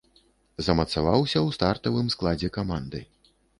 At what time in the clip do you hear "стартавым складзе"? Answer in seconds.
1.59-2.53